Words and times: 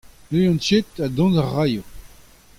N'ouzon 0.31 0.57
ket 0.65 0.87
ha 0.99 1.07
dont 1.15 1.37
a 1.43 1.45
raio. 1.45 1.83